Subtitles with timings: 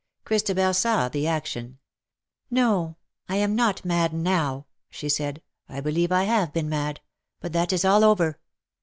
[0.25, 1.77] Christabel saw the action.
[2.49, 2.97] "No,
[3.29, 7.01] I am not mad, now,''' she said; "I believe I have been mad,
[7.39, 8.39] but that is all over.